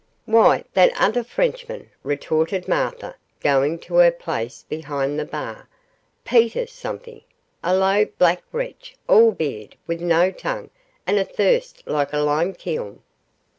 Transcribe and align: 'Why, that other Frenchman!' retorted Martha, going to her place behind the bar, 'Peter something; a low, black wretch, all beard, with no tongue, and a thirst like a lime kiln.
'Why, 0.25 0.63
that 0.73 0.91
other 0.99 1.23
Frenchman!' 1.23 1.91
retorted 2.01 2.67
Martha, 2.67 3.13
going 3.39 3.77
to 3.81 3.97
her 3.97 4.09
place 4.09 4.63
behind 4.67 5.19
the 5.19 5.25
bar, 5.25 5.69
'Peter 6.25 6.65
something; 6.65 7.21
a 7.63 7.75
low, 7.77 8.05
black 8.17 8.41
wretch, 8.51 8.95
all 9.07 9.31
beard, 9.31 9.75
with 9.85 10.01
no 10.01 10.31
tongue, 10.31 10.71
and 11.05 11.19
a 11.19 11.23
thirst 11.23 11.83
like 11.85 12.13
a 12.13 12.17
lime 12.17 12.53
kiln. 12.55 13.03